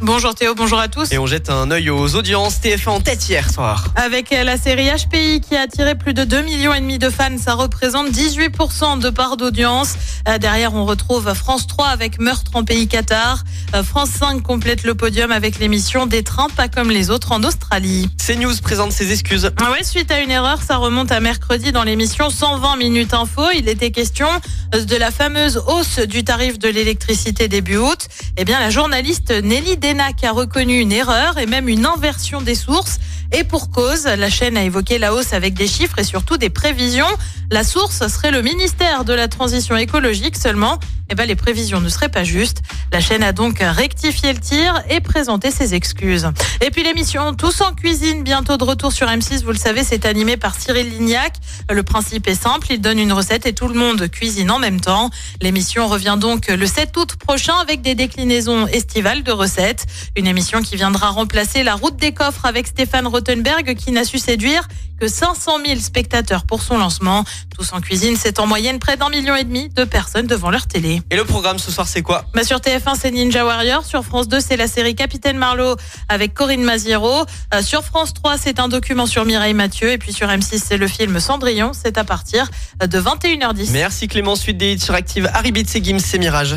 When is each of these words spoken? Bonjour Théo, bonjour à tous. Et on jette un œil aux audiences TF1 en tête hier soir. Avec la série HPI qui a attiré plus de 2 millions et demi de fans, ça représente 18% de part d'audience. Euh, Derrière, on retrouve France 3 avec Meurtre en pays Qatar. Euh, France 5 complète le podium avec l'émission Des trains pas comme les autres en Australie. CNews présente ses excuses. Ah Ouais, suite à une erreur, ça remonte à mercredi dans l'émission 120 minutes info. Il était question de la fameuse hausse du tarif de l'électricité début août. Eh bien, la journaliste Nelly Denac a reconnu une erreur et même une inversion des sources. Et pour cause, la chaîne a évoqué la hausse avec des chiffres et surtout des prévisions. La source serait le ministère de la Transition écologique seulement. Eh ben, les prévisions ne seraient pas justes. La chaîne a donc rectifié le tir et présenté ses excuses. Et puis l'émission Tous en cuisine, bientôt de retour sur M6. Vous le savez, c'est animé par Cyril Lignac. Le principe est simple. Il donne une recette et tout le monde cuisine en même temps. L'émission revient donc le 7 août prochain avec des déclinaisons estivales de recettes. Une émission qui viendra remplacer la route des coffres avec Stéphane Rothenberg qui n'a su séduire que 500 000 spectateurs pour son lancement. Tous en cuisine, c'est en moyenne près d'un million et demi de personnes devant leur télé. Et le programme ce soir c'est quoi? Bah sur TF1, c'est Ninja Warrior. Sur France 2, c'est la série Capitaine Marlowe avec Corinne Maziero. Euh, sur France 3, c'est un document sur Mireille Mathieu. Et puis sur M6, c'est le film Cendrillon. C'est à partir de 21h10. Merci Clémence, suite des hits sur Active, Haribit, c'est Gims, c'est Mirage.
Bonjour 0.00 0.32
Théo, 0.32 0.54
bonjour 0.54 0.78
à 0.78 0.86
tous. 0.86 1.10
Et 1.10 1.18
on 1.18 1.26
jette 1.26 1.50
un 1.50 1.72
œil 1.72 1.90
aux 1.90 2.14
audiences 2.14 2.60
TF1 2.60 2.88
en 2.88 3.00
tête 3.00 3.28
hier 3.28 3.50
soir. 3.50 3.88
Avec 3.96 4.30
la 4.30 4.56
série 4.56 4.86
HPI 4.88 5.40
qui 5.40 5.56
a 5.56 5.62
attiré 5.62 5.96
plus 5.96 6.14
de 6.14 6.22
2 6.22 6.42
millions 6.42 6.72
et 6.72 6.78
demi 6.78 6.98
de 6.98 7.10
fans, 7.10 7.36
ça 7.36 7.54
représente 7.54 8.08
18% 8.10 9.00
de 9.00 9.10
part 9.10 9.36
d'audience. 9.36 9.94
Euh, 10.28 10.38
Derrière, 10.38 10.72
on 10.74 10.84
retrouve 10.84 11.34
France 11.34 11.66
3 11.66 11.88
avec 11.88 12.20
Meurtre 12.20 12.52
en 12.54 12.62
pays 12.62 12.86
Qatar. 12.86 13.42
Euh, 13.74 13.82
France 13.82 14.10
5 14.10 14.40
complète 14.40 14.84
le 14.84 14.94
podium 14.94 15.32
avec 15.32 15.58
l'émission 15.58 16.06
Des 16.06 16.22
trains 16.22 16.48
pas 16.48 16.68
comme 16.68 16.90
les 16.90 17.10
autres 17.10 17.32
en 17.32 17.42
Australie. 17.42 18.08
CNews 18.24 18.54
présente 18.62 18.92
ses 18.92 19.10
excuses. 19.10 19.50
Ah 19.60 19.72
Ouais, 19.72 19.82
suite 19.82 20.12
à 20.12 20.20
une 20.20 20.30
erreur, 20.30 20.62
ça 20.62 20.76
remonte 20.76 21.10
à 21.10 21.18
mercredi 21.18 21.72
dans 21.72 21.82
l'émission 21.82 22.30
120 22.30 22.76
minutes 22.76 23.14
info. 23.14 23.42
Il 23.52 23.68
était 23.68 23.90
question 23.90 24.28
de 24.72 24.96
la 24.96 25.10
fameuse 25.10 25.60
hausse 25.66 25.98
du 25.98 26.22
tarif 26.22 26.60
de 26.60 26.68
l'électricité 26.68 27.48
début 27.48 27.78
août. 27.78 28.06
Eh 28.36 28.44
bien, 28.44 28.60
la 28.60 28.70
journaliste 28.70 29.32
Nelly 29.32 29.76
Denac 29.88 30.22
a 30.22 30.32
reconnu 30.32 30.80
une 30.80 30.92
erreur 30.92 31.38
et 31.38 31.46
même 31.46 31.66
une 31.66 31.86
inversion 31.86 32.42
des 32.42 32.54
sources. 32.54 32.98
Et 33.32 33.42
pour 33.42 33.70
cause, 33.70 34.04
la 34.04 34.28
chaîne 34.28 34.58
a 34.58 34.62
évoqué 34.62 34.98
la 34.98 35.14
hausse 35.14 35.32
avec 35.32 35.54
des 35.54 35.66
chiffres 35.66 35.98
et 35.98 36.04
surtout 36.04 36.36
des 36.36 36.50
prévisions. 36.50 37.08
La 37.50 37.64
source 37.64 38.06
serait 38.08 38.30
le 38.30 38.42
ministère 38.42 39.04
de 39.04 39.14
la 39.14 39.28
Transition 39.28 39.78
écologique 39.78 40.36
seulement. 40.36 40.78
Eh 41.10 41.14
ben, 41.14 41.26
les 41.26 41.36
prévisions 41.36 41.80
ne 41.80 41.88
seraient 41.88 42.10
pas 42.10 42.22
justes. 42.22 42.60
La 42.92 43.00
chaîne 43.00 43.22
a 43.22 43.32
donc 43.32 43.60
rectifié 43.60 44.32
le 44.32 44.38
tir 44.38 44.82
et 44.90 45.00
présenté 45.00 45.50
ses 45.50 45.74
excuses. 45.74 46.28
Et 46.60 46.70
puis 46.70 46.82
l'émission 46.82 47.32
Tous 47.32 47.62
en 47.62 47.72
cuisine, 47.72 48.22
bientôt 48.24 48.58
de 48.58 48.64
retour 48.64 48.92
sur 48.92 49.06
M6. 49.06 49.42
Vous 49.42 49.52
le 49.52 49.58
savez, 49.58 49.84
c'est 49.84 50.04
animé 50.04 50.36
par 50.36 50.54
Cyril 50.54 50.90
Lignac. 50.90 51.32
Le 51.70 51.82
principe 51.82 52.28
est 52.28 52.34
simple. 52.34 52.66
Il 52.70 52.82
donne 52.82 52.98
une 52.98 53.12
recette 53.12 53.46
et 53.46 53.54
tout 53.54 53.68
le 53.68 53.74
monde 53.74 54.06
cuisine 54.08 54.50
en 54.50 54.58
même 54.58 54.80
temps. 54.80 55.08
L'émission 55.40 55.88
revient 55.88 56.16
donc 56.20 56.48
le 56.48 56.66
7 56.66 56.94
août 56.98 57.16
prochain 57.16 57.54
avec 57.56 57.80
des 57.80 57.94
déclinaisons 57.94 58.66
estivales 58.66 59.22
de 59.22 59.32
recettes. 59.32 59.77
Une 60.16 60.26
émission 60.26 60.62
qui 60.62 60.76
viendra 60.76 61.10
remplacer 61.10 61.62
la 61.62 61.74
route 61.74 61.96
des 61.96 62.12
coffres 62.12 62.44
avec 62.44 62.66
Stéphane 62.66 63.06
Rothenberg 63.06 63.74
qui 63.74 63.92
n'a 63.92 64.04
su 64.04 64.18
séduire 64.18 64.66
que 65.00 65.08
500 65.08 65.58
000 65.64 65.80
spectateurs 65.80 66.44
pour 66.44 66.62
son 66.62 66.76
lancement. 66.78 67.24
Tous 67.56 67.72
en 67.72 67.80
cuisine, 67.80 68.16
c'est 68.18 68.40
en 68.40 68.46
moyenne 68.46 68.78
près 68.78 68.96
d'un 68.96 69.08
million 69.10 69.36
et 69.36 69.44
demi 69.44 69.68
de 69.68 69.84
personnes 69.84 70.26
devant 70.26 70.50
leur 70.50 70.66
télé. 70.66 71.02
Et 71.10 71.16
le 71.16 71.24
programme 71.24 71.58
ce 71.58 71.70
soir 71.70 71.86
c'est 71.86 72.02
quoi? 72.02 72.24
Bah 72.34 72.44
sur 72.44 72.58
TF1, 72.58 72.96
c'est 73.00 73.10
Ninja 73.10 73.44
Warrior. 73.44 73.84
Sur 73.84 74.04
France 74.04 74.28
2, 74.28 74.40
c'est 74.40 74.56
la 74.56 74.66
série 74.66 74.94
Capitaine 74.94 75.38
Marlowe 75.38 75.76
avec 76.08 76.34
Corinne 76.34 76.62
Maziero. 76.62 77.24
Euh, 77.54 77.62
sur 77.62 77.84
France 77.84 78.12
3, 78.14 78.38
c'est 78.38 78.58
un 78.58 78.68
document 78.68 79.06
sur 79.06 79.24
Mireille 79.24 79.54
Mathieu. 79.54 79.92
Et 79.92 79.98
puis 79.98 80.12
sur 80.12 80.28
M6, 80.28 80.62
c'est 80.64 80.76
le 80.76 80.88
film 80.88 81.20
Cendrillon. 81.20 81.72
C'est 81.72 81.96
à 81.98 82.04
partir 82.04 82.48
de 82.84 83.00
21h10. 83.00 83.70
Merci 83.72 84.08
Clémence, 84.08 84.40
suite 84.40 84.58
des 84.58 84.72
hits 84.72 84.80
sur 84.80 84.94
Active, 84.94 85.30
Haribit, 85.32 85.64
c'est 85.66 85.84
Gims, 85.84 86.00
c'est 86.00 86.18
Mirage. 86.18 86.56